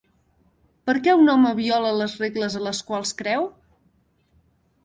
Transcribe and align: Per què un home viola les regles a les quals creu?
Per 0.89 0.95
què 1.07 1.13
un 1.25 1.29
home 1.33 1.51
viola 1.59 1.91
les 1.99 2.15
regles 2.23 2.57
a 2.61 2.63
les 2.69 2.81
quals 2.89 3.15
creu? 3.23 3.47